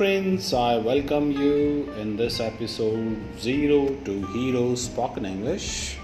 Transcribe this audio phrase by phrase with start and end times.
[0.00, 5.98] friends, I welcome you in this episode Zero to Hero Spoken English.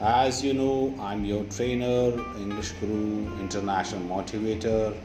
[0.00, 4.96] As you know, I'm your trainer, English Guru, International Motivator,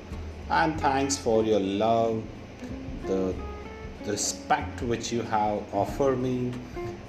[0.50, 2.24] and thanks for your love,
[3.08, 3.36] the,
[4.06, 6.54] the respect which you have offered me,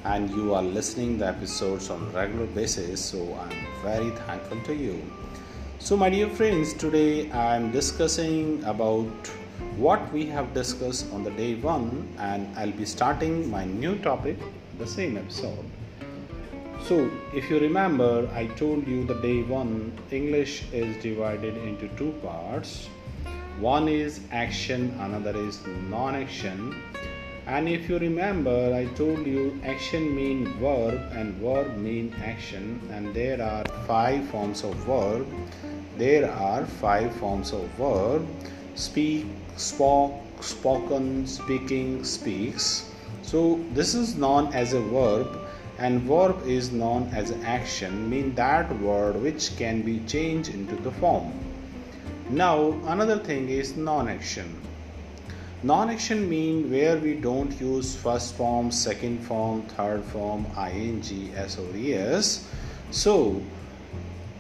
[0.03, 3.01] and you are listening the episodes on regular basis.
[3.01, 5.01] So I'm very thankful to you.
[5.79, 9.13] So, my dear friends, today I'm discussing about
[9.77, 14.37] what we have discussed on the day one, and I'll be starting my new topic
[14.79, 15.65] the same episode.
[16.85, 22.13] So, if you remember, I told you the day one English is divided into two
[22.23, 22.89] parts.
[23.59, 26.83] One is action, another is non action.
[27.47, 33.15] And if you remember, I told you action mean verb and verb mean action, and
[33.15, 35.27] there are five forms of verb.
[35.99, 38.27] There are five forms of verb
[38.75, 42.91] speak, spoke, spoken, speaking, speaks.
[43.23, 45.41] So this is known as a verb
[45.79, 50.77] and verb is known as an action mean that word which can be changed into
[50.77, 51.33] the form.
[52.31, 54.61] Now another thing is non-action.
[55.63, 61.03] Non-action mean where we don't use first form, second form, third form, ing,
[61.35, 62.47] s or es.
[62.91, 63.43] So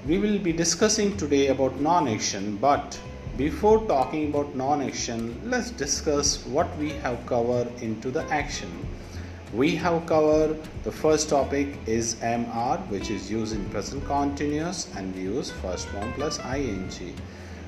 [0.06, 2.98] we will be discussing today about non-action but
[3.36, 8.70] before talking about non-action, let's discuss what we have covered into the action.
[9.52, 15.14] We have covered the first topic is MR which is used in present continuous and
[15.14, 17.16] we use first form plus ing.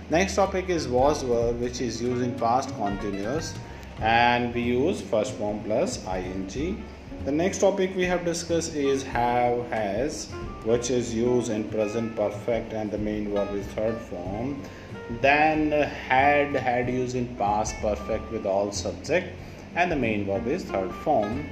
[0.09, 3.55] Next topic is was which is used in past continuous
[4.00, 6.84] and we use first form plus ing.
[7.25, 10.28] The next topic we have discussed is have has
[10.64, 14.62] which is used in present perfect and the main verb is third form.
[15.20, 19.34] Then had had used in past perfect with all subject
[19.75, 21.49] and the main verb is third form.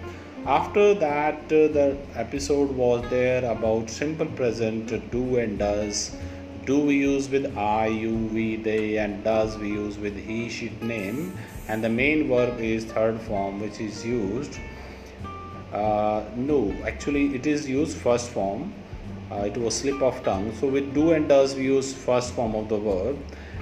[0.46, 6.14] After that uh, the episode was there about simple present do and does.
[6.66, 10.70] Do we use with i you we they and does we use with he she
[10.82, 11.36] name?
[11.68, 14.60] And the main verb is third form which is used
[15.74, 18.72] uh, no actually it is used first form.
[19.30, 20.54] Uh, it was slip of tongue.
[20.60, 23.18] So with do and does we use first form of the verb.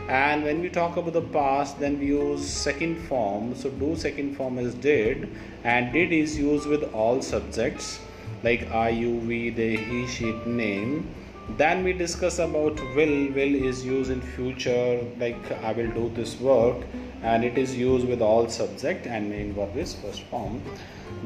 [0.08, 3.54] And when we talk about the past then we use second form.
[3.54, 5.28] So do second form is did.
[5.64, 8.00] And did is used with all subjects.
[8.42, 11.14] Like i you we they he she name
[11.58, 16.38] then we discuss about will will is used in future like i will do this
[16.40, 16.76] work
[17.22, 20.60] and it is used with all subject and main verb is first form.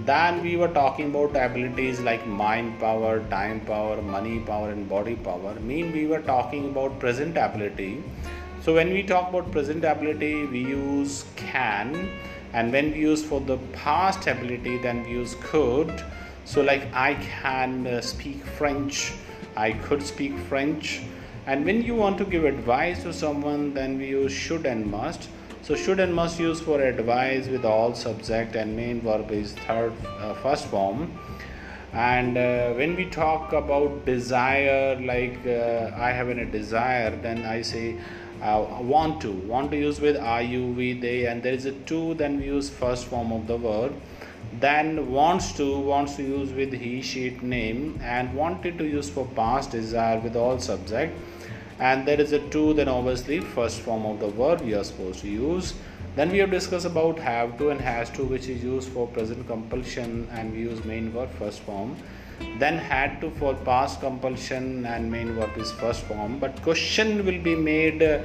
[0.04, 5.16] Then we were talking about abilities like mind power time power money power and body
[5.16, 5.54] power.
[5.60, 8.02] Mean we were talking about present ability.
[8.60, 12.10] So when we talk about present ability, we use can,
[12.52, 16.04] and when we use for the past ability, then we use could.
[16.44, 19.12] So like I can uh, speak French,
[19.56, 21.00] I could speak French.
[21.46, 25.28] And when you want to give advice to someone, then we use should and must.
[25.62, 29.92] So should and must use for advice with all subject and main verb is third
[30.06, 31.18] uh, first form.
[31.92, 37.62] And uh, when we talk about desire, like uh, I have a desire, then I
[37.62, 37.96] say
[38.42, 41.72] uh, want to want to use with are you we they and there is a
[41.90, 43.94] to then we use first form of the verb
[44.60, 49.26] then wants to wants to use with he she name and wanted to use for
[49.34, 51.18] past desire with all subject.
[51.78, 55.20] And there is a to then obviously first form of the verb you are supposed
[55.20, 55.74] to use.
[56.14, 59.46] Then we have discussed about have to and has to which is used for present
[59.46, 61.96] compulsion and we use main verb first form.
[62.58, 66.38] Then had to for past compulsion and main verb is first form.
[66.38, 68.20] But question will be made uh,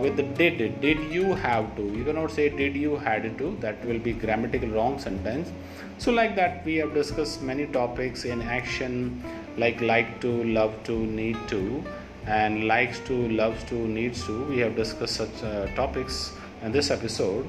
[0.00, 1.82] with the did did you have to?
[1.82, 3.56] You cannot say did you had to.
[3.60, 5.50] That will be grammatical wrong sentence.
[5.98, 9.22] So like that we have discussed many topics in action
[9.56, 11.82] like like to love to need to
[12.26, 14.44] and likes to loves to needs to.
[14.44, 16.32] We have discussed such uh, topics
[16.62, 17.46] in this episode.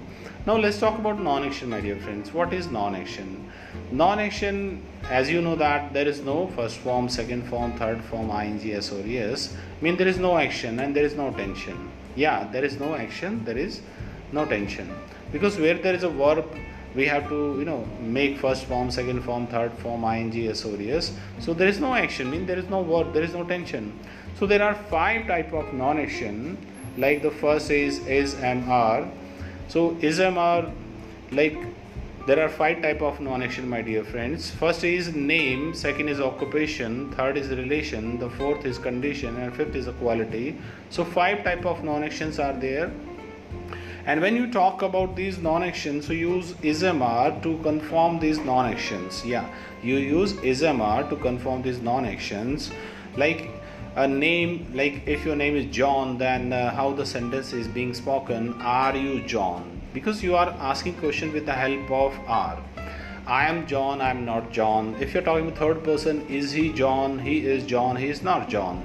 [0.47, 2.33] Now let's talk about non-action my dear friends.
[2.33, 3.51] What is non-action?
[3.91, 8.59] Non-action as you know that there is no first form second form third form ing
[8.73, 11.77] s or es mean there is no action and there is no tension
[12.23, 13.81] yeah there is no action there is
[14.31, 14.89] no tension.
[15.31, 16.45] Because where there is a verb
[16.95, 20.75] we have to you know make first form second form third form ing s or
[20.81, 23.93] es so there is no action mean there is no verb there is no tension.
[24.39, 26.57] So there are five type of non-action
[26.97, 29.09] like the first is is mr
[29.67, 30.71] so is mr
[31.31, 31.57] like
[32.27, 34.51] there are five type of non-action my dear friends.
[34.51, 39.75] First is name second is occupation third is relation the fourth is condition and fifth
[39.75, 40.57] is a quality
[40.89, 42.91] so five type of non-actions are there.
[44.05, 49.25] And when you talk about these non-actions so use ismr to confirm these non-actions.
[49.25, 49.49] Yeah
[49.81, 52.71] you use ismr to confirm these non-actions.
[53.15, 53.49] Like
[53.95, 57.93] a name like if your name is john then uh, how the sentence is being
[57.93, 62.57] spoken are you john because you are asking question with the help of are
[63.27, 64.95] I am John, I am not John.
[65.01, 67.19] If you're talking with third person, is he John?
[67.19, 68.77] He is John, he is not John.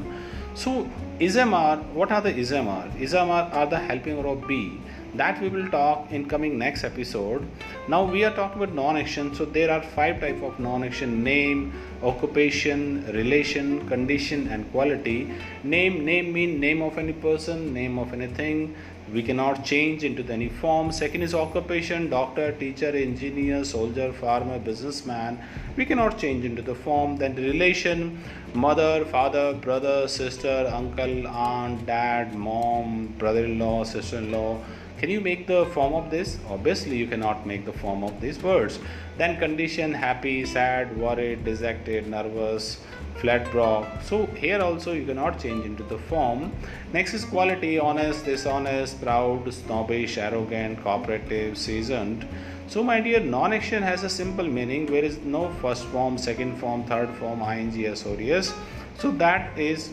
[0.54, 2.90] So, ismr, what are the ismr?
[2.98, 4.80] Ismr are the helping of be.
[5.14, 7.46] That we will talk in coming next episode.
[7.86, 9.34] Now we are talking about non-action.
[9.34, 12.80] So there are five type of non-action: name, occupation,
[13.16, 15.18] relation, condition, and quality.
[15.62, 18.74] Name, name mean name of any person, name of anything
[19.10, 20.92] we cannot change into any form.
[20.92, 25.38] Second is occupation doctor teacher engineer soldier farmer businessman.
[25.76, 27.16] We cannot change into the form.
[27.16, 28.22] Then the relation
[28.54, 34.58] mother father brother sister uncle aunt dad mom brother-in-law sister-in-law.
[34.98, 36.38] Can you make the form of this?
[36.48, 38.78] Obviously you cannot make the form of these words.
[39.18, 42.80] Then condition happy sad worried dejected nervous
[43.16, 46.52] flat brock so here also you cannot change into the form.
[46.92, 52.26] Next is quality honest dishonest proud snobbish arrogant cooperative seasoned.
[52.68, 56.84] So my dear non-action has a simple meaning where is no first form second form
[56.84, 58.52] third form ing s or yes
[58.98, 59.90] so that is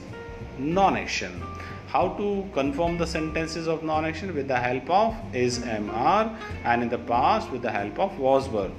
[0.58, 1.42] non-action.
[1.88, 4.36] How to confirm the sentences of non-action?
[4.36, 8.48] With the help of is mr and in the past with the help of was
[8.48, 8.72] verb